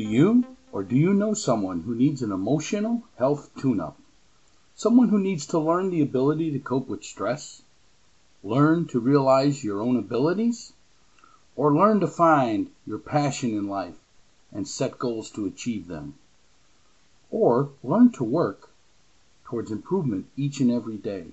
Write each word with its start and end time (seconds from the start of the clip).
you 0.00 0.44
or 0.72 0.82
do 0.82 0.94
you 0.94 1.14
know 1.14 1.32
someone 1.32 1.82
who 1.82 1.94
needs 1.94 2.20
an 2.20 2.32
emotional 2.32 3.04
health 3.16 3.50
tune 3.56 3.80
up? 3.80 3.98
Someone 4.74 5.08
who 5.08 5.18
needs 5.18 5.46
to 5.46 5.58
learn 5.58 5.88
the 5.88 6.02
ability 6.02 6.50
to 6.50 6.58
cope 6.58 6.88
with 6.88 7.02
stress? 7.02 7.62
Learn 8.44 8.86
to 8.88 9.00
realize 9.00 9.64
your 9.64 9.80
own 9.80 9.96
abilities? 9.96 10.74
Or 11.56 11.74
learn 11.74 12.00
to 12.00 12.06
find 12.06 12.70
your 12.86 12.98
passion 12.98 13.52
in 13.52 13.68
life 13.68 13.96
and 14.52 14.68
set 14.68 14.98
goals 14.98 15.30
to 15.30 15.46
achieve 15.46 15.86
them? 15.86 16.14
Or 17.30 17.70
learn 17.82 18.12
to 18.12 18.24
work 18.24 18.70
towards 19.44 19.70
improvement 19.70 20.26
each 20.36 20.60
and 20.60 20.70
every 20.70 20.98
day? 20.98 21.28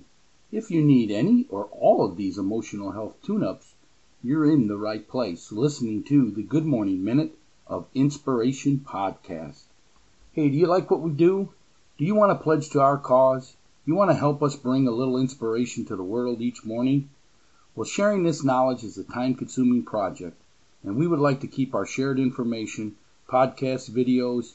If 0.50 0.70
you 0.70 0.82
need 0.82 1.10
any 1.10 1.46
or 1.50 1.66
all 1.66 2.02
of 2.02 2.16
these 2.16 2.38
emotional 2.38 2.92
health 2.92 3.16
tune 3.22 3.44
ups, 3.44 3.74
you're 4.22 4.50
in 4.50 4.68
the 4.68 4.78
right 4.78 5.06
place 5.06 5.52
listening 5.52 6.02
to 6.04 6.30
the 6.30 6.42
Good 6.42 6.64
Morning 6.64 7.04
Minute 7.04 7.36
of 7.66 7.86
Inspiration 7.94 8.84
podcast. 8.86 9.62
Hey, 10.32 10.50
do 10.50 10.56
you 10.56 10.66
like 10.66 10.90
what 10.90 11.00
we 11.00 11.12
do? 11.12 11.54
Do 11.96 12.04
you 12.04 12.14
want 12.14 12.30
to 12.30 12.42
pledge 12.42 12.68
to 12.70 12.80
our 12.80 12.98
cause? 12.98 13.56
You 13.86 13.94
want 13.94 14.10
to 14.10 14.16
help 14.16 14.42
us 14.42 14.56
bring 14.56 14.86
a 14.86 14.90
little 14.90 15.16
inspiration 15.16 15.84
to 15.86 15.96
the 15.96 16.02
world 16.02 16.40
each 16.40 16.64
morning? 16.64 17.08
Well, 17.74 17.84
sharing 17.84 18.22
this 18.22 18.44
knowledge 18.44 18.84
is 18.84 18.98
a 18.98 19.04
time 19.04 19.34
consuming 19.34 19.82
project, 19.82 20.40
and 20.82 20.96
we 20.96 21.06
would 21.06 21.20
like 21.20 21.40
to 21.40 21.46
keep 21.46 21.74
our 21.74 21.86
shared 21.86 22.18
information, 22.18 22.96
podcasts, 23.28 23.90
videos, 23.90 24.54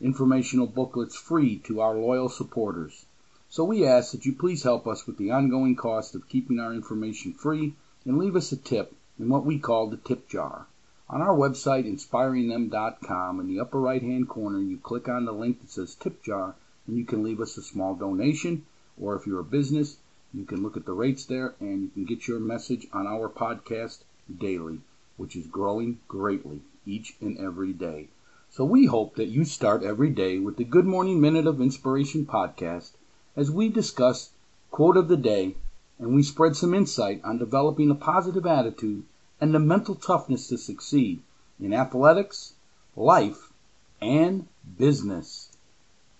informational 0.00 0.66
booklets 0.66 1.16
free 1.16 1.58
to 1.58 1.80
our 1.80 1.96
loyal 1.96 2.28
supporters. 2.28 3.06
So 3.48 3.64
we 3.64 3.86
ask 3.86 4.12
that 4.12 4.26
you 4.26 4.32
please 4.32 4.62
help 4.62 4.86
us 4.86 5.06
with 5.06 5.16
the 5.16 5.30
ongoing 5.30 5.76
cost 5.76 6.14
of 6.14 6.28
keeping 6.28 6.60
our 6.60 6.72
information 6.72 7.32
free 7.32 7.74
and 8.04 8.18
leave 8.18 8.36
us 8.36 8.52
a 8.52 8.56
tip 8.56 8.94
in 9.18 9.28
what 9.28 9.44
we 9.44 9.58
call 9.58 9.88
the 9.88 9.96
tip 9.96 10.28
jar. 10.28 10.66
On 11.10 11.20
our 11.20 11.36
website, 11.36 11.84
inspiringthem.com, 11.84 13.38
in 13.38 13.46
the 13.46 13.60
upper 13.60 13.78
right 13.78 14.00
hand 14.00 14.28
corner, 14.28 14.58
you 14.58 14.78
click 14.78 15.08
on 15.08 15.26
the 15.26 15.32
link 15.32 15.60
that 15.60 15.70
says 15.70 15.94
Tip 15.94 16.22
Jar, 16.22 16.54
and 16.86 16.96
you 16.96 17.04
can 17.04 17.22
leave 17.22 17.40
us 17.40 17.58
a 17.58 17.62
small 17.62 17.94
donation. 17.94 18.64
Or 18.98 19.14
if 19.14 19.26
you're 19.26 19.40
a 19.40 19.44
business, 19.44 19.98
you 20.32 20.44
can 20.44 20.62
look 20.62 20.76
at 20.76 20.84
the 20.84 20.92
rates 20.92 21.24
there 21.24 21.54
and 21.60 21.82
you 21.82 21.88
can 21.90 22.04
get 22.04 22.26
your 22.26 22.40
message 22.40 22.86
on 22.92 23.06
our 23.06 23.28
podcast 23.28 24.04
daily, 24.36 24.80
which 25.16 25.36
is 25.36 25.46
growing 25.46 26.00
greatly 26.08 26.62
each 26.86 27.16
and 27.20 27.38
every 27.38 27.72
day. 27.72 28.08
So 28.50 28.64
we 28.64 28.86
hope 28.86 29.16
that 29.16 29.28
you 29.28 29.44
start 29.44 29.82
every 29.82 30.10
day 30.10 30.38
with 30.38 30.56
the 30.56 30.64
Good 30.64 30.86
Morning 30.86 31.20
Minute 31.20 31.46
of 31.46 31.60
Inspiration 31.60 32.24
podcast 32.24 32.92
as 33.36 33.50
we 33.50 33.68
discuss 33.68 34.30
quote 34.70 34.96
of 34.96 35.08
the 35.08 35.16
day 35.16 35.56
and 35.98 36.14
we 36.14 36.22
spread 36.22 36.56
some 36.56 36.72
insight 36.72 37.20
on 37.24 37.38
developing 37.38 37.90
a 37.90 37.94
positive 37.94 38.46
attitude 38.46 39.04
and 39.44 39.52
the 39.52 39.58
mental 39.58 39.94
toughness 39.94 40.48
to 40.48 40.56
succeed 40.56 41.20
in 41.60 41.74
athletics, 41.74 42.54
life, 42.96 43.52
and 44.00 44.48
business. 44.78 45.54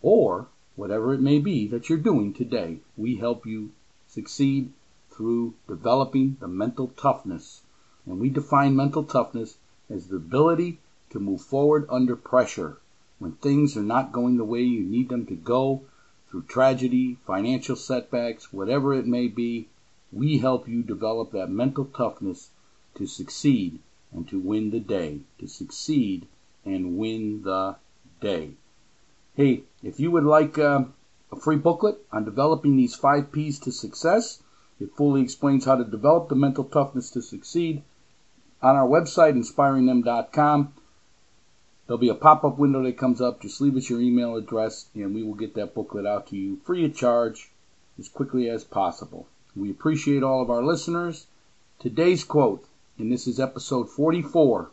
Or 0.03 0.49
whatever 0.77 1.15
it 1.15 1.23
may 1.23 1.39
be 1.39 1.67
that 1.69 1.89
you're 1.89 1.97
doing 1.97 2.35
today, 2.35 2.81
we 2.99 3.17
help 3.17 3.47
you 3.47 3.73
succeed 4.07 4.75
through 5.11 5.55
developing 5.67 6.37
the 6.39 6.49
mental 6.49 6.89
toughness. 6.89 7.63
And 8.05 8.21
we 8.21 8.29
define 8.29 8.77
mental 8.77 9.05
toughness 9.05 9.57
as 9.89 10.09
the 10.09 10.17
ability 10.17 10.81
to 11.09 11.19
move 11.19 11.41
forward 11.41 11.87
under 11.89 12.17
pressure 12.17 12.77
when 13.19 13.33
things 13.33 13.75
are 13.75 13.83
not 13.83 14.13
going 14.13 14.37
the 14.37 14.45
way 14.45 14.61
you 14.61 14.83
need 14.85 15.09
them 15.09 15.25
to 15.25 15.35
go 15.35 15.81
through 16.29 16.43
tragedy, 16.43 17.17
financial 17.27 17.75
setbacks, 17.75 18.53
whatever 18.53 18.93
it 18.93 19.07
may 19.07 19.29
be. 19.29 19.69
We 20.13 20.37
help 20.37 20.69
you 20.69 20.83
develop 20.83 21.33
that 21.33 21.49
mental 21.49 21.87
toughness 21.87 22.51
to 22.95 23.07
succeed 23.07 23.81
and 24.13 24.29
to 24.29 24.39
win 24.39 24.71
the 24.71 24.81
day. 24.81 25.21
To 25.39 25.47
succeed 25.47 26.27
and 26.65 26.97
win 26.97 27.43
the 27.43 27.77
day. 28.21 28.53
Hey, 29.35 29.65
if 29.83 29.99
you 29.99 30.11
would 30.11 30.25
like 30.25 30.59
uh, 30.59 30.85
a 31.33 31.37
free 31.37 31.57
booklet 31.57 31.99
on 32.13 32.25
developing 32.25 32.77
these 32.77 32.95
five 32.95 33.33
P's 33.33 33.59
to 33.61 33.73
success, 33.73 34.43
it 34.81 34.95
fully 34.97 35.23
explains 35.23 35.65
how 35.65 35.77
to 35.77 35.85
develop 35.85 36.29
the 36.29 36.37
mental 36.37 36.65
toughness 36.65 37.11
to 37.11 37.23
succeed. 37.23 37.83
On 38.63 38.77
our 38.77 38.87
website, 38.87 39.35
inspiringthem.com, 39.35 40.73
there'll 41.87 41.99
be 41.99 42.09
a 42.09 42.15
pop 42.15 42.45
up 42.45 42.59
window 42.59 42.83
that 42.83 42.97
comes 42.97 43.21
up. 43.21 43.43
Just 43.43 43.61
leave 43.61 43.77
us 43.77 43.91
your 43.91 44.01
email 44.01 44.37
address, 44.37 44.87
and 44.95 45.15
we 45.15 45.23
will 45.23 45.35
get 45.35 45.55
that 45.55 45.75
booklet 45.75 46.07
out 46.07 46.29
to 46.29 46.37
you 46.37 46.57
free 46.65 46.85
of 46.85 46.95
charge 46.95 47.51
as 47.99 48.09
quickly 48.09 48.49
as 48.49 48.65
possible. 48.65 49.27
We 49.55 49.71
appreciate 49.71 50.23
all 50.23 50.41
of 50.41 50.51
our 50.51 50.63
listeners. 50.63 51.27
Today's 51.79 52.25
quote 52.25 52.67
and 52.97 53.11
this 53.11 53.27
is 53.27 53.41
episode 53.41 53.91
44. 53.91 54.71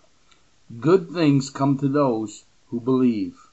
Good 0.79 1.09
things 1.09 1.49
come 1.49 1.79
to 1.79 1.87
those 1.87 2.43
who 2.67 2.79
believe. 2.79 3.47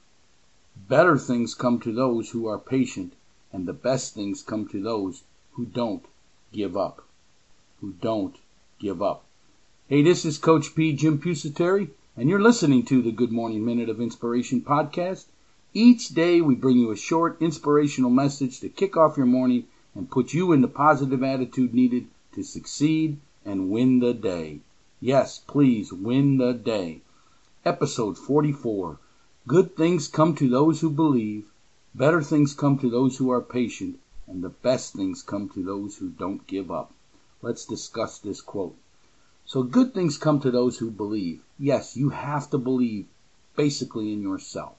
Better 0.87 1.17
things 1.17 1.55
come 1.55 1.79
to 1.79 1.91
those 1.91 2.29
who 2.29 2.45
are 2.45 2.59
patient, 2.59 3.13
and 3.51 3.65
the 3.65 3.73
best 3.73 4.13
things 4.13 4.43
come 4.43 4.67
to 4.67 4.79
those 4.79 5.23
who 5.53 5.65
don't 5.65 6.05
give 6.53 6.77
up. 6.77 7.03
Who 7.81 7.93
don't 7.93 8.37
give 8.77 9.01
up. 9.01 9.25
Hey, 9.87 10.03
this 10.03 10.23
is 10.23 10.37
Coach 10.37 10.75
P. 10.75 10.93
Jim 10.93 11.19
Pusateri, 11.19 11.89
and 12.15 12.29
you're 12.29 12.39
listening 12.39 12.85
to 12.85 13.01
the 13.01 13.11
Good 13.11 13.31
Morning 13.31 13.65
Minute 13.65 13.89
of 13.89 13.99
Inspiration 13.99 14.61
podcast. 14.61 15.25
Each 15.73 16.09
day 16.09 16.41
we 16.41 16.53
bring 16.53 16.77
you 16.77 16.91
a 16.91 16.95
short 16.95 17.41
inspirational 17.41 18.11
message 18.11 18.59
to 18.59 18.69
kick 18.69 18.95
off 18.95 19.17
your 19.17 19.25
morning 19.25 19.65
and 19.95 20.11
put 20.11 20.31
you 20.35 20.51
in 20.51 20.61
the 20.61 20.67
positive 20.67 21.23
attitude 21.23 21.73
needed 21.73 22.05
to 22.33 22.43
succeed 22.43 23.17
and 23.49 23.71
win 23.71 23.97
the 23.97 24.13
day. 24.13 24.59
Yes, 25.01 25.39
please 25.39 25.91
win 25.91 26.37
the 26.37 26.53
day. 26.53 27.01
Episode 27.65 28.15
44 28.15 28.99
Good 29.47 29.75
things 29.75 30.07
come 30.07 30.35
to 30.35 30.47
those 30.47 30.81
who 30.81 30.91
believe, 30.91 31.49
better 31.95 32.21
things 32.21 32.53
come 32.53 32.77
to 32.77 32.91
those 32.91 33.17
who 33.17 33.31
are 33.31 33.41
patient, 33.41 33.97
and 34.27 34.43
the 34.43 34.49
best 34.49 34.93
things 34.93 35.23
come 35.23 35.49
to 35.49 35.63
those 35.63 35.97
who 35.97 36.09
don't 36.09 36.45
give 36.45 36.69
up. 36.69 36.93
Let's 37.41 37.65
discuss 37.65 38.19
this 38.19 38.39
quote. 38.39 38.75
So, 39.45 39.63
good 39.63 39.95
things 39.95 40.19
come 40.19 40.39
to 40.41 40.51
those 40.51 40.77
who 40.77 40.91
believe. 40.91 41.41
Yes, 41.57 41.97
you 41.97 42.09
have 42.09 42.51
to 42.51 42.59
believe 42.59 43.07
basically 43.55 44.13
in 44.13 44.21
yourself. 44.21 44.75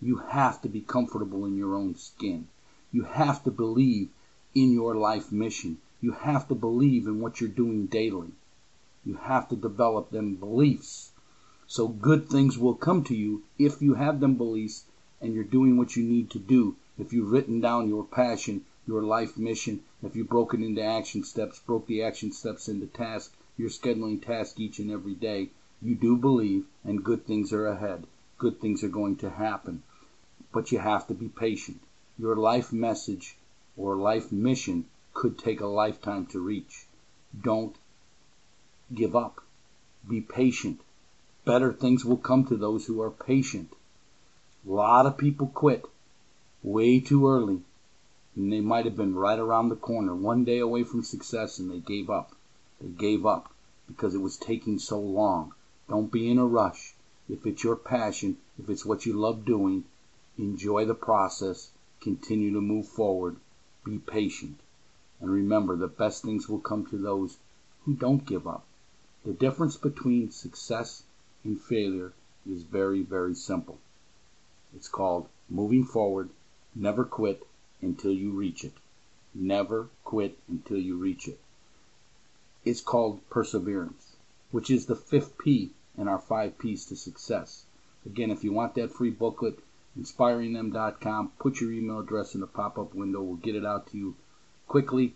You 0.00 0.16
have 0.16 0.60
to 0.62 0.68
be 0.68 0.80
comfortable 0.80 1.44
in 1.44 1.56
your 1.56 1.76
own 1.76 1.94
skin. 1.94 2.48
You 2.90 3.04
have 3.04 3.44
to 3.44 3.52
believe 3.52 4.08
in 4.56 4.72
your 4.72 4.96
life 4.96 5.30
mission. 5.30 5.78
You 6.04 6.10
have 6.10 6.48
to 6.48 6.56
believe 6.56 7.06
in 7.06 7.20
what 7.20 7.40
you're 7.40 7.48
doing 7.48 7.86
daily. 7.86 8.32
You 9.04 9.14
have 9.14 9.48
to 9.50 9.54
develop 9.54 10.10
them 10.10 10.34
beliefs. 10.34 11.12
So 11.68 11.86
good 11.86 12.28
things 12.28 12.58
will 12.58 12.74
come 12.74 13.04
to 13.04 13.14
you 13.14 13.44
if 13.56 13.80
you 13.80 13.94
have 13.94 14.18
them 14.18 14.34
beliefs 14.34 14.84
and 15.20 15.32
you're 15.32 15.44
doing 15.44 15.76
what 15.76 15.94
you 15.94 16.02
need 16.02 16.28
to 16.30 16.40
do. 16.40 16.74
If 16.98 17.12
you've 17.12 17.30
written 17.30 17.60
down 17.60 17.88
your 17.88 18.02
passion, 18.02 18.64
your 18.84 19.04
life 19.04 19.38
mission, 19.38 19.84
if 20.02 20.16
you 20.16 20.24
broke 20.24 20.54
it 20.54 20.60
into 20.60 20.82
action 20.82 21.22
steps, 21.22 21.60
broke 21.60 21.86
the 21.86 22.02
action 22.02 22.32
steps 22.32 22.68
into 22.68 22.86
tasks, 22.86 23.36
you're 23.56 23.70
scheduling 23.70 24.20
tasks 24.20 24.58
each 24.58 24.80
and 24.80 24.90
every 24.90 25.14
day, 25.14 25.50
you 25.80 25.94
do 25.94 26.16
believe 26.16 26.66
and 26.82 27.04
good 27.04 27.24
things 27.26 27.52
are 27.52 27.68
ahead. 27.68 28.08
Good 28.38 28.60
things 28.60 28.82
are 28.82 28.88
going 28.88 29.14
to 29.18 29.30
happen. 29.30 29.84
But 30.52 30.72
you 30.72 30.80
have 30.80 31.06
to 31.06 31.14
be 31.14 31.28
patient. 31.28 31.80
Your 32.18 32.34
life 32.34 32.72
message 32.72 33.36
or 33.76 33.94
life 33.94 34.32
mission 34.32 34.86
could 35.14 35.38
take 35.38 35.60
a 35.60 35.66
lifetime 35.66 36.26
to 36.26 36.40
reach. 36.40 36.86
Don't 37.40 37.76
give 38.94 39.14
up. 39.14 39.42
Be 40.08 40.20
patient. 40.20 40.80
Better 41.44 41.72
things 41.72 42.04
will 42.04 42.16
come 42.16 42.44
to 42.46 42.56
those 42.56 42.86
who 42.86 43.00
are 43.00 43.10
patient. 43.10 43.72
A 44.66 44.70
lot 44.70 45.06
of 45.06 45.18
people 45.18 45.48
quit 45.48 45.84
way 46.62 47.00
too 47.00 47.28
early. 47.28 47.62
And 48.34 48.52
they 48.52 48.60
might 48.60 48.84
have 48.84 48.96
been 48.96 49.14
right 49.14 49.38
around 49.38 49.68
the 49.68 49.76
corner, 49.76 50.14
one 50.14 50.44
day 50.44 50.58
away 50.58 50.84
from 50.84 51.02
success, 51.02 51.58
and 51.58 51.70
they 51.70 51.80
gave 51.80 52.08
up. 52.08 52.34
They 52.80 52.88
gave 52.88 53.26
up 53.26 53.52
because 53.86 54.14
it 54.14 54.22
was 54.22 54.36
taking 54.36 54.78
so 54.78 54.98
long. 54.98 55.52
Don't 55.88 56.10
be 56.10 56.30
in 56.30 56.38
a 56.38 56.46
rush. 56.46 56.94
If 57.28 57.46
it's 57.46 57.62
your 57.62 57.76
passion, 57.76 58.38
if 58.58 58.70
it's 58.70 58.86
what 58.86 59.04
you 59.04 59.12
love 59.12 59.44
doing, 59.44 59.84
enjoy 60.38 60.86
the 60.86 60.94
process. 60.94 61.70
Continue 62.00 62.52
to 62.54 62.60
move 62.60 62.88
forward. 62.88 63.36
Be 63.84 63.98
patient. 63.98 64.60
And 65.22 65.30
remember, 65.30 65.76
the 65.76 65.86
best 65.86 66.24
things 66.24 66.48
will 66.48 66.58
come 66.58 66.84
to 66.86 66.98
those 66.98 67.38
who 67.84 67.94
don't 67.94 68.26
give 68.26 68.44
up. 68.48 68.66
The 69.24 69.32
difference 69.32 69.76
between 69.76 70.32
success 70.32 71.04
and 71.44 71.60
failure 71.60 72.12
is 72.44 72.64
very, 72.64 73.02
very 73.02 73.36
simple. 73.36 73.78
It's 74.74 74.88
called 74.88 75.28
moving 75.48 75.84
forward. 75.84 76.30
Never 76.74 77.04
quit 77.04 77.46
until 77.80 78.10
you 78.10 78.32
reach 78.32 78.64
it. 78.64 78.72
Never 79.32 79.90
quit 80.02 80.38
until 80.48 80.78
you 80.78 80.96
reach 80.96 81.28
it. 81.28 81.38
It's 82.64 82.80
called 82.80 83.20
perseverance, 83.30 84.16
which 84.50 84.70
is 84.70 84.86
the 84.86 84.96
fifth 84.96 85.38
P 85.38 85.72
in 85.96 86.08
our 86.08 86.18
five 86.18 86.58
P's 86.58 86.84
to 86.86 86.96
success. 86.96 87.64
Again, 88.04 88.32
if 88.32 88.42
you 88.42 88.52
want 88.52 88.74
that 88.74 88.92
free 88.92 89.10
booklet, 89.10 89.60
inspiringthem.com, 89.96 91.32
put 91.38 91.60
your 91.60 91.70
email 91.70 92.00
address 92.00 92.34
in 92.34 92.40
the 92.40 92.48
pop 92.48 92.76
up 92.76 92.92
window. 92.92 93.22
We'll 93.22 93.36
get 93.36 93.54
it 93.54 93.64
out 93.64 93.86
to 93.92 93.96
you 93.96 94.16
quickly 94.72 95.14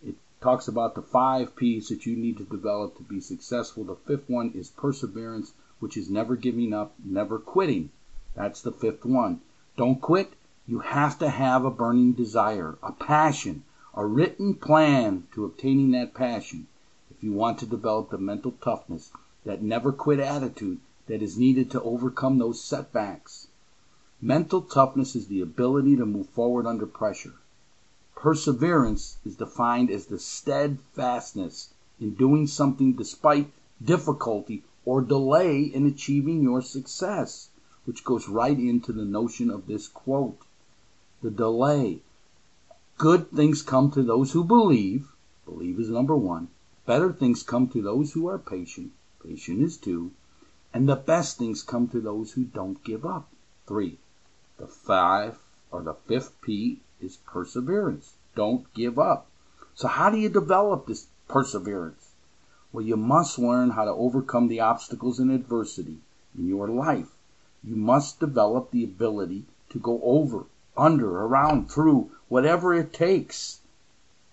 It 0.00 0.14
talks 0.40 0.68
about 0.68 0.94
the 0.94 1.02
five 1.02 1.56
P's 1.56 1.88
that 1.88 2.06
you 2.06 2.14
need 2.14 2.36
to 2.36 2.44
develop 2.44 2.96
to 2.96 3.02
be 3.02 3.18
successful. 3.20 3.82
The 3.82 3.96
fifth 3.96 4.30
one 4.30 4.52
is 4.54 4.70
perseverance, 4.70 5.54
which 5.80 5.96
is 5.96 6.08
never 6.08 6.36
giving 6.36 6.72
up, 6.72 6.94
never 7.04 7.40
quitting 7.40 7.90
That's 8.36 8.62
the 8.62 8.70
fifth 8.70 9.04
one. 9.04 9.40
Don't 9.76 10.00
quit. 10.00 10.34
You 10.68 10.78
have 10.78 11.18
to 11.18 11.28
have 11.28 11.64
a 11.64 11.70
burning 11.72 12.12
desire, 12.12 12.78
a 12.80 12.92
passion, 12.92 13.64
a 13.92 14.06
written 14.06 14.54
plan 14.54 15.26
to 15.34 15.46
obtaining 15.46 15.90
that 15.90 16.14
passion 16.14 16.68
if 17.10 17.24
you 17.24 17.32
want 17.32 17.58
to 17.58 17.66
develop 17.66 18.10
the 18.10 18.18
mental 18.18 18.52
toughness, 18.62 19.10
that 19.44 19.62
never 19.62 19.90
quit 19.90 20.20
attitude 20.20 20.78
that 21.08 21.22
is 21.22 21.36
needed 21.36 21.72
to 21.72 21.82
overcome 21.82 22.38
those 22.38 22.62
setbacks. 22.62 23.48
Mental 24.20 24.62
toughness 24.62 25.16
is 25.16 25.26
the 25.26 25.40
ability 25.40 25.96
to 25.96 26.06
move 26.06 26.28
forward 26.28 26.68
under 26.68 26.86
pressure. 26.86 27.34
Perseverance 28.22 29.16
is 29.24 29.34
defined 29.34 29.90
as 29.90 30.06
the 30.06 30.16
steadfastness 30.16 31.74
in 31.98 32.14
doing 32.14 32.46
something 32.46 32.92
despite 32.92 33.50
difficulty 33.84 34.62
or 34.84 35.02
delay 35.02 35.62
in 35.62 35.88
achieving 35.88 36.40
your 36.40 36.62
success, 36.62 37.48
which 37.84 38.04
goes 38.04 38.28
right 38.28 38.56
into 38.56 38.92
the 38.92 39.04
notion 39.04 39.50
of 39.50 39.66
this 39.66 39.88
quote. 39.88 40.38
The 41.20 41.32
delay. 41.32 42.02
Good 42.96 43.32
things 43.32 43.60
come 43.60 43.90
to 43.90 44.04
those 44.04 44.30
who 44.30 44.44
believe. 44.44 45.10
Believe 45.44 45.80
is 45.80 45.90
number 45.90 46.14
one. 46.16 46.46
Better 46.86 47.12
things 47.12 47.42
come 47.42 47.66
to 47.70 47.82
those 47.82 48.12
who 48.12 48.28
are 48.28 48.38
patient. 48.38 48.92
Patient 49.20 49.60
is 49.60 49.76
two. 49.76 50.12
And 50.72 50.88
the 50.88 50.94
best 50.94 51.38
things 51.38 51.64
come 51.64 51.88
to 51.88 52.00
those 52.00 52.34
who 52.34 52.44
don't 52.44 52.84
give 52.84 53.04
up. 53.04 53.28
Three. 53.66 53.98
The 54.58 54.68
five 54.68 55.40
or 55.72 55.82
the 55.82 55.94
fifth 55.94 56.40
P 56.42 56.80
is 57.00 57.16
perseverance. 57.16 58.12
Don't 58.34 58.72
give 58.74 58.98
up. 58.98 59.26
So 59.74 59.88
how 59.88 60.10
do 60.10 60.18
you 60.18 60.28
develop 60.28 60.86
this 60.86 61.06
perseverance? 61.28 62.10
Well, 62.72 62.84
you 62.84 62.96
must 62.96 63.38
learn 63.38 63.70
how 63.70 63.86
to 63.86 63.90
overcome 63.90 64.48
the 64.48 64.60
obstacles 64.60 65.18
and 65.18 65.30
adversity 65.30 65.98
in 66.36 66.46
your 66.46 66.68
life. 66.68 67.16
You 67.64 67.76
must 67.76 68.20
develop 68.20 68.70
the 68.70 68.84
ability 68.84 69.44
to 69.70 69.78
go 69.78 70.00
over, 70.02 70.44
under, 70.76 71.20
around, 71.20 71.70
through, 71.70 72.10
whatever 72.28 72.74
it 72.74 72.92
takes, 72.92 73.60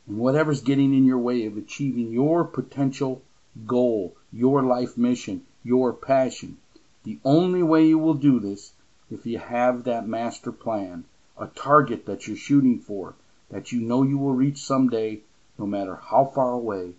and 0.08 0.18
whatever's 0.18 0.62
getting 0.62 0.94
in 0.94 1.06
your 1.06 1.18
way 1.18 1.46
of 1.46 1.56
achieving 1.58 2.12
your 2.12 2.44
potential 2.44 3.22
goal, 3.66 4.16
your 4.32 4.64
life 4.64 4.98
mission, 4.98 5.46
your 5.64 5.94
passion. 5.94 6.58
The 7.04 7.20
only 7.24 7.64
way 7.64 7.88
you 7.88 7.98
will 7.98 8.14
do 8.14 8.40
this 8.40 8.74
if 9.10 9.26
you 9.26 9.38
have 9.40 9.84
that 9.84 10.08
master 10.08 10.52
plan, 10.52 11.06
a 11.40 11.48
target 11.48 12.06
that 12.06 12.28
you're 12.28 12.36
shooting 12.36 12.80
for, 12.80 13.16
that 13.50 13.72
you 13.72 13.80
know 13.80 14.04
you 14.04 14.18
will 14.18 14.34
reach 14.34 14.62
someday, 14.62 15.22
no 15.58 15.66
matter 15.66 15.96
how 15.96 16.26
far 16.26 16.52
away 16.52 16.94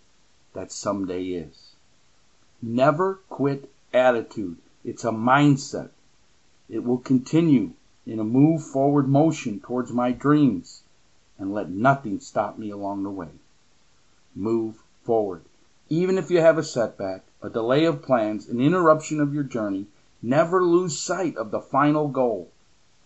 that 0.54 0.72
someday 0.72 1.24
is. 1.24 1.74
Never 2.62 3.20
quit 3.28 3.70
attitude. 3.92 4.56
It's 4.84 5.04
a 5.04 5.10
mindset. 5.10 5.90
It 6.68 6.84
will 6.84 6.98
continue 6.98 7.72
in 8.06 8.18
a 8.18 8.24
move 8.24 8.64
forward 8.64 9.08
motion 9.08 9.60
towards 9.60 9.92
my 9.92 10.10
dreams 10.10 10.82
and 11.38 11.52
let 11.52 11.68
nothing 11.70 12.18
stop 12.20 12.58
me 12.58 12.70
along 12.70 13.02
the 13.02 13.10
way. 13.10 13.28
Move 14.34 14.82
forward. 15.02 15.42
Even 15.88 16.16
if 16.16 16.30
you 16.30 16.40
have 16.40 16.56
a 16.56 16.62
setback, 16.62 17.24
a 17.42 17.50
delay 17.50 17.84
of 17.84 18.02
plans, 18.02 18.48
an 18.48 18.60
interruption 18.60 19.20
of 19.20 19.34
your 19.34 19.42
journey, 19.42 19.86
never 20.22 20.64
lose 20.64 20.98
sight 20.98 21.36
of 21.36 21.50
the 21.50 21.60
final 21.60 22.08
goal 22.08 22.50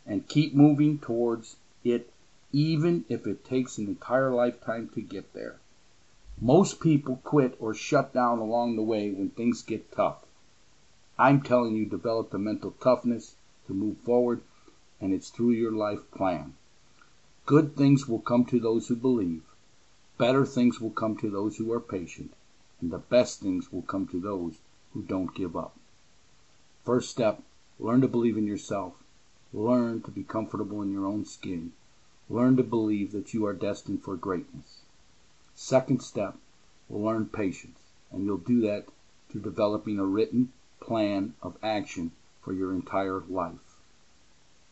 and 0.06 0.28
keep 0.28 0.54
moving 0.54 0.98
towards 0.98 1.56
it 1.82 2.10
even 2.52 3.04
if 3.08 3.26
it 3.26 3.44
takes 3.44 3.78
an 3.78 3.86
entire 3.86 4.30
lifetime 4.30 4.88
to 4.94 5.00
get 5.00 5.32
there. 5.32 5.58
Most 6.40 6.80
people 6.80 7.20
quit 7.24 7.56
or 7.60 7.74
shut 7.74 8.12
down 8.12 8.38
along 8.38 8.76
the 8.76 8.82
way 8.82 9.10
when 9.10 9.30
things 9.30 9.62
get 9.62 9.92
tough. 9.92 10.24
I'm 11.18 11.42
telling 11.42 11.76
you, 11.76 11.86
develop 11.86 12.30
the 12.30 12.38
mental 12.38 12.72
toughness 12.80 13.36
to 13.66 13.72
move 13.72 13.98
forward, 13.98 14.40
and 15.00 15.12
it's 15.12 15.30
through 15.30 15.52
your 15.52 15.72
life 15.72 16.10
plan. 16.10 16.54
Good 17.46 17.76
things 17.76 18.08
will 18.08 18.20
come 18.20 18.44
to 18.46 18.58
those 18.58 18.88
who 18.88 18.96
believe. 18.96 19.42
Better 20.18 20.44
things 20.44 20.80
will 20.80 20.90
come 20.90 21.16
to 21.18 21.30
those 21.30 21.56
who 21.56 21.72
are 21.72 21.80
patient. 21.80 22.32
And 22.80 22.90
the 22.90 22.98
best 22.98 23.40
things 23.40 23.72
will 23.72 23.82
come 23.82 24.06
to 24.08 24.20
those 24.20 24.58
who 24.92 25.02
don't 25.02 25.34
give 25.34 25.56
up. 25.56 25.76
First 26.84 27.10
step, 27.10 27.42
learn 27.78 28.00
to 28.00 28.08
believe 28.08 28.36
in 28.36 28.46
yourself. 28.46 28.94
Learn 29.56 30.02
to 30.02 30.10
be 30.10 30.24
comfortable 30.24 30.82
in 30.82 30.90
your 30.90 31.06
own 31.06 31.24
skin. 31.24 31.74
Learn 32.28 32.56
to 32.56 32.64
believe 32.64 33.12
that 33.12 33.32
you 33.32 33.46
are 33.46 33.52
destined 33.52 34.02
for 34.02 34.16
greatness. 34.16 34.80
Second 35.54 36.02
step, 36.02 36.36
learn 36.90 37.26
patience, 37.26 37.78
and 38.10 38.24
you'll 38.24 38.36
do 38.36 38.60
that 38.62 38.86
through 39.28 39.42
developing 39.42 40.00
a 40.00 40.04
written 40.04 40.52
plan 40.80 41.34
of 41.40 41.56
action 41.62 42.10
for 42.42 42.52
your 42.52 42.72
entire 42.72 43.20
life. 43.28 43.78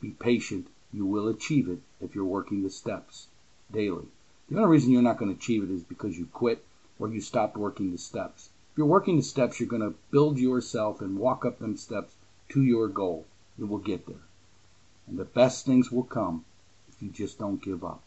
Be 0.01 0.11
patient, 0.11 0.67
you 0.93 1.07
will 1.07 1.29
achieve 1.29 1.69
it 1.69 1.79
if 2.01 2.17
you're 2.17 2.25
working 2.25 2.65
the 2.65 2.69
steps 2.69 3.29
daily. 3.71 4.09
The 4.49 4.57
only 4.57 4.69
reason 4.69 4.91
you're 4.91 5.01
not 5.01 5.17
going 5.17 5.31
to 5.31 5.39
achieve 5.39 5.63
it 5.63 5.71
is 5.71 5.85
because 5.85 6.19
you 6.19 6.27
quit 6.27 6.65
or 6.99 7.09
you 7.09 7.21
stopped 7.21 7.57
working 7.57 7.93
the 7.93 7.99
steps. 7.99 8.51
If 8.73 8.79
you're 8.79 8.87
working 8.89 9.17
the 9.17 9.23
steps, 9.23 9.61
you're 9.61 9.69
going 9.69 9.83
to 9.83 9.95
build 10.11 10.39
yourself 10.39 11.01
and 11.01 11.21
walk 11.21 11.45
up 11.45 11.61
them 11.61 11.77
steps 11.77 12.17
to 12.49 12.65
your 12.65 12.89
goal. 12.89 13.27
You 13.57 13.67
will 13.67 13.79
get 13.79 14.07
there. 14.07 14.17
And 15.07 15.19
the 15.19 15.25
best 15.25 15.67
things 15.67 15.91
will 15.91 16.05
come 16.05 16.45
if 16.89 17.03
you 17.03 17.11
just 17.11 17.39
don't 17.39 17.63
give 17.63 17.85
up. 17.85 18.03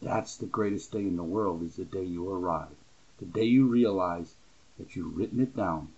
That's 0.00 0.36
the 0.36 0.46
greatest 0.46 0.92
day 0.92 1.00
in 1.00 1.16
the 1.16 1.24
world 1.24 1.62
is 1.62 1.76
the 1.76 1.84
day 1.84 2.04
you 2.04 2.30
arrive. 2.30 2.76
The 3.18 3.26
day 3.26 3.44
you 3.44 3.66
realize 3.66 4.34
that 4.78 4.94
you've 4.94 5.16
written 5.16 5.40
it 5.40 5.56
down, 5.56 5.88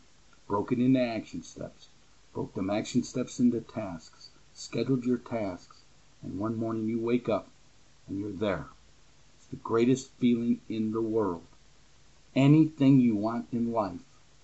broken 0.49 0.81
it 0.81 0.87
into 0.87 1.01
action 1.01 1.43
steps, 1.43 1.89
broke 2.33 2.55
them 2.55 2.71
action 2.71 3.03
steps 3.03 3.39
into 3.39 3.61
tasks, 3.61 4.31
scheduled 4.55 5.05
your 5.05 5.19
tasks, 5.19 5.83
and 6.23 6.39
one 6.39 6.57
morning 6.57 6.89
you 6.89 6.99
wake 6.99 7.29
up 7.29 7.49
and 8.09 8.19
you're 8.19 8.33
there. 8.33 8.67
It's 9.37 9.47
the 9.47 9.57
greatest 9.57 10.11
feeling 10.13 10.61
in 10.69 10.93
the 10.93 11.03
world. 11.03 11.43
Anything 12.35 13.01
you 13.01 13.17
want 13.17 13.49
in 13.53 13.71
life, 13.71 14.01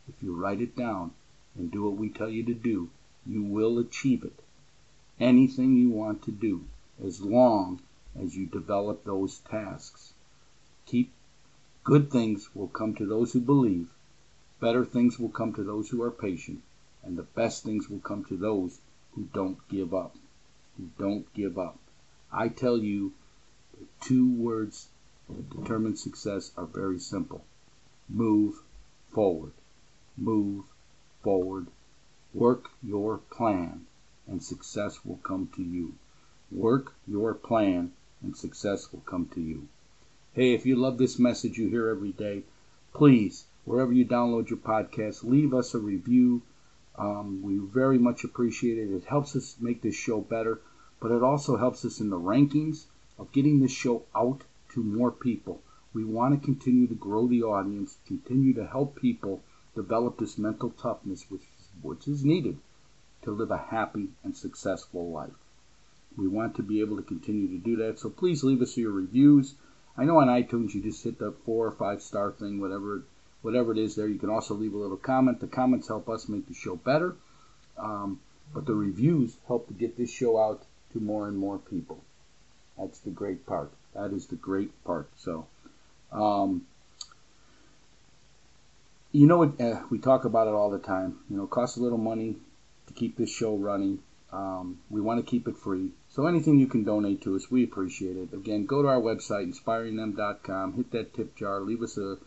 if 0.09 0.23
you 0.23 0.35
write 0.35 0.61
it 0.61 0.77
down 0.77 1.13
and 1.57 1.71
do 1.71 1.85
what 1.85 1.97
we 1.97 2.11
tell 2.11 2.29
you 2.29 2.43
to 2.45 2.55
do, 2.55 2.91
you 3.25 3.43
will 3.43 3.79
achieve 3.79 4.23
it. 4.23 4.43
Anything 5.19 5.77
you 5.77 5.91
want 5.91 6.23
to 6.25 6.31
do, 6.31 6.65
as 7.03 7.23
long 7.23 7.81
as 8.15 8.37
you 8.37 8.47
develop 8.47 9.05
those 9.05 9.39
tasks. 9.39 10.13
Keep 10.85 11.11
good 11.85 12.11
things 12.11 12.55
will 12.55 12.69
come 12.69 12.95
to 12.95 13.07
those 13.07 13.33
who 13.33 13.41
believe, 13.41 13.89
better 14.61 14.85
things 14.85 15.19
will 15.19 15.29
come 15.29 15.53
to 15.55 15.63
those 15.63 15.89
who 15.89 16.03
are 16.03 16.11
patient, 16.11 16.63
and 17.03 17.17
the 17.17 17.23
best 17.23 17.63
things 17.63 17.89
will 17.89 18.01
come 18.01 18.25
to 18.25 18.37
those 18.37 18.81
who 19.15 19.29
don't 19.33 19.67
give 19.69 19.95
up. 19.95 20.17
Who 20.77 20.91
don't 20.99 21.33
give 21.33 21.59
up. 21.59 21.79
I 22.31 22.49
tell 22.49 22.79
you, 22.79 23.13
the 23.73 23.87
two 24.01 24.31
words 24.31 24.89
that 25.29 25.49
determine 25.49 25.97
success 25.97 26.53
are 26.57 26.67
very 26.67 26.99
simple. 26.99 27.45
Move 28.09 28.63
forward. 29.09 29.53
Move 30.17 30.65
forward. 31.23 31.69
Work 32.35 32.71
your 32.83 33.19
plan, 33.19 33.87
and 34.29 34.43
success 34.43 35.05
will 35.05 35.19
come 35.19 35.49
to 35.55 35.63
you. 35.63 35.95
Work 36.51 36.95
your 37.07 37.33
plan, 37.33 37.93
and 38.21 38.37
success 38.37 38.93
will 38.93 39.03
come 39.07 39.27
to 39.27 39.41
you. 39.41 39.69
Hey, 40.33 40.53
if 40.53 40.67
you 40.67 40.75
love 40.75 40.99
this 40.99 41.19
message 41.19 41.59
you 41.59 41.69
hear 41.69 41.89
every 41.89 42.11
day, 42.11 42.43
please, 42.93 43.47
wherever 43.65 43.93
you 43.93 44.05
download 44.05 44.51
your 44.51 44.59
podcast, 44.59 45.23
leave 45.23 45.55
us 45.55 45.75
a 45.75 45.79
review. 45.79 46.43
Um, 46.99 47.41
we 47.43 47.59
very 47.59 47.99
much 47.99 48.25
appreciate 48.25 48.79
it. 48.79 48.93
It 48.93 49.05
helps 49.05 49.37
us 49.37 49.57
make 49.61 49.83
this 49.83 49.95
show 49.95 50.21
better, 50.21 50.61
but 50.99 51.13
it 51.13 51.23
also 51.23 51.57
helps 51.57 51.85
us 51.85 52.01
in 52.01 52.11
the 52.11 52.19
rankings 52.19 52.87
of 53.19 53.33
getting 53.33 53.61
this 53.61 53.73
show 53.73 54.03
out 54.15 54.43
to 54.71 54.83
more 54.83 55.13
people. 55.13 55.63
We 55.95 56.05
want 56.05 56.35
to 56.35 56.45
continue 56.45 56.87
to 56.89 56.95
grow 56.95 57.27
the 57.29 57.45
audience, 57.45 57.99
continue 58.07 58.55
to 58.55 58.67
help 58.67 58.97
people 58.97 59.43
develop 59.75 60.19
this 60.19 60.37
mental 60.37 60.71
toughness, 60.71 61.31
which, 61.31 61.45
which 61.81 62.09
is 62.09 62.25
needed 62.25 62.59
to 63.27 63.33
live 63.33 63.51
a 63.51 63.59
happy 63.59 64.09
and 64.23 64.37
successful 64.37 65.11
life. 65.11 65.35
We 66.17 66.29
want 66.29 66.55
to 66.57 66.63
be 66.63 66.81
able 66.81 66.97
to 66.97 67.03
continue 67.03 67.49
to 67.49 67.59
do 67.59 67.77
that. 67.77 67.99
So 67.99 68.09
please 68.09 68.45
leave 68.45 68.63
us 68.63 68.77
your 68.77 68.93
reviews. 68.93 69.57
I 69.99 70.05
know 70.05 70.21
on 70.21 70.29
iTunes 70.29 70.75
you 70.75 70.81
just 70.81 71.03
hit 71.03 71.19
the 71.19 71.33
four 71.45 71.67
or 71.67 71.73
five 71.73 72.01
star 72.01 72.31
thing, 72.31 72.61
whatever 72.61 73.03
whatever 73.43 73.73
it 73.73 73.79
is 73.79 73.97
there. 73.97 74.07
You 74.07 74.19
can 74.19 74.31
also 74.31 74.55
leave 74.55 74.75
a 74.75 74.79
little 74.79 74.97
comment. 74.97 75.41
The 75.41 75.49
comments 75.49 75.89
help 75.89 76.09
us 76.09 76.29
make 76.29 76.47
the 76.47 76.55
show 76.55 76.77
better. 76.77 77.17
Um, 77.77 78.21
but 78.55 78.65
the 78.65 78.75
reviews 78.75 79.37
help 79.49 79.67
to 79.69 79.75
get 79.75 79.97
this 79.97 80.11
show 80.11 80.39
out 80.39 80.65
to 80.93 81.01
more 81.01 81.27
and 81.27 81.37
more 81.37 81.59
people. 81.59 82.03
That's 82.79 83.01
the 83.01 83.11
great 83.11 83.45
part. 83.45 83.73
That 83.95 84.13
is 84.13 84.27
the 84.27 84.37
great 84.37 84.71
part. 84.85 85.09
So, 85.17 85.47
um, 86.13 86.65
you 89.11 89.27
know, 89.27 89.43
uh, 89.43 89.83
we 89.91 89.99
talk 89.99 90.25
about 90.25 90.47
it 90.47 90.55
all 90.55 90.71
the 90.71 90.79
time. 90.79 91.19
You 91.29 91.39
know, 91.39 91.45
it 91.45 91.51
costs 91.51 91.77
a 91.77 91.83
little 91.83 91.99
money 91.99 92.37
to 92.87 92.93
keep 92.93 93.17
this 93.17 93.31
show 93.31 93.57
running. 93.57 94.01
Um, 94.33 94.81
we 94.91 95.01
want 95.01 95.25
to 95.25 95.31
keep 95.31 95.47
it 95.49 95.57
free. 95.57 95.93
So 96.11 96.27
anything 96.27 96.59
you 96.59 96.67
can 96.67 96.85
donate 96.85 97.23
to 97.23 97.37
us, 97.37 97.51
we 97.51 97.65
appreciate 97.65 98.17
it. 98.17 98.33
Again, 98.33 98.67
go 98.67 98.83
to 98.83 98.89
our 98.89 99.01
website, 99.01 99.53
inspiringthem.com, 99.53 100.75
hit 100.75 100.91
that 100.93 101.15
tip 101.15 101.37
jar, 101.37 101.61
leave 101.61 101.83
us 101.83 101.97
a, 101.97 102.19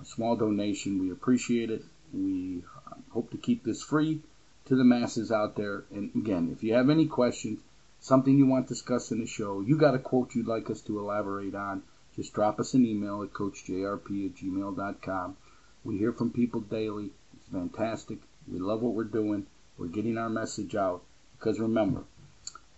a 0.00 0.04
small 0.04 0.36
donation. 0.36 0.98
We 0.98 1.10
appreciate 1.10 1.70
it. 1.70 1.84
We 2.12 2.62
hope 3.10 3.30
to 3.32 3.36
keep 3.36 3.64
this 3.64 3.82
free 3.82 4.20
to 4.66 4.76
the 4.76 4.84
masses 4.84 5.32
out 5.32 5.56
there. 5.56 5.84
And 5.90 6.10
again, 6.14 6.50
if 6.52 6.62
you 6.62 6.74
have 6.74 6.90
any 6.90 7.06
questions, 7.06 7.60
something 8.00 8.36
you 8.36 8.46
want 8.46 8.68
discussed 8.68 9.12
in 9.12 9.20
the 9.20 9.26
show, 9.26 9.60
you 9.60 9.76
got 9.76 9.94
a 9.94 9.98
quote 9.98 10.34
you'd 10.34 10.46
like 10.46 10.70
us 10.70 10.80
to 10.82 10.98
elaborate 10.98 11.54
on, 11.54 11.82
just 12.14 12.32
drop 12.34 12.60
us 12.60 12.74
an 12.74 12.84
email 12.84 13.22
at 13.22 13.32
coachjrp 13.32 14.26
at 14.26 14.34
gmail.com. 14.36 15.36
We 15.84 15.98
hear 15.98 16.12
from 16.12 16.30
people 16.30 16.60
daily. 16.60 17.10
It's 17.34 17.48
fantastic. 17.48 18.18
We 18.46 18.58
love 18.58 18.82
what 18.82 18.94
we're 18.94 19.04
doing. 19.04 19.46
We're 19.78 19.86
getting 19.86 20.18
our 20.18 20.28
message 20.28 20.74
out. 20.74 21.04
Because 21.38 21.60
remember, 21.60 22.02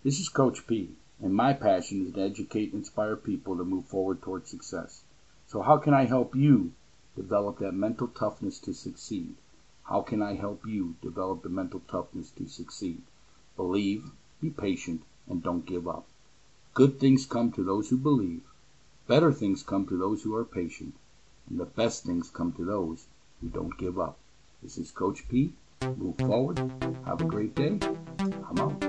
this 0.03 0.19
is 0.19 0.29
Coach 0.29 0.67
P, 0.67 0.91
and 1.19 1.33
my 1.33 1.51
passion 1.51 2.05
is 2.05 2.13
to 2.13 2.21
educate 2.21 2.73
and 2.73 2.81
inspire 2.81 3.15
people 3.15 3.57
to 3.57 3.65
move 3.65 3.85
forward 3.85 4.21
towards 4.21 4.51
success. 4.51 5.01
So, 5.47 5.63
how 5.63 5.77
can 5.77 5.95
I 5.95 6.05
help 6.05 6.35
you 6.35 6.73
develop 7.15 7.57
that 7.57 7.71
mental 7.71 8.07
toughness 8.07 8.59
to 8.59 8.73
succeed? 8.73 9.33
How 9.85 10.01
can 10.01 10.21
I 10.21 10.35
help 10.35 10.63
you 10.67 10.95
develop 11.01 11.41
the 11.41 11.49
mental 11.49 11.81
toughness 11.89 12.29
to 12.37 12.47
succeed? 12.47 13.01
Believe, 13.55 14.11
be 14.39 14.51
patient, 14.51 15.01
and 15.27 15.41
don't 15.41 15.65
give 15.65 15.87
up. 15.87 16.05
Good 16.75 16.99
things 16.99 17.25
come 17.25 17.51
to 17.53 17.63
those 17.63 17.89
who 17.89 17.97
believe, 17.97 18.43
better 19.07 19.33
things 19.33 19.63
come 19.63 19.87
to 19.87 19.97
those 19.97 20.21
who 20.21 20.35
are 20.35 20.45
patient, 20.45 20.93
and 21.49 21.59
the 21.59 21.65
best 21.65 22.05
things 22.05 22.29
come 22.29 22.53
to 22.53 22.63
those 22.63 23.07
who 23.41 23.49
don't 23.49 23.75
give 23.79 23.99
up. 23.99 24.19
This 24.61 24.77
is 24.77 24.91
Coach 24.91 25.27
P 25.27 25.53
move 25.97 26.17
forward. 26.17 26.59
Have 27.05 27.21
a 27.21 27.25
great 27.25 27.55
day. 27.55 27.79
I'm 28.19 28.59
out. 28.59 28.80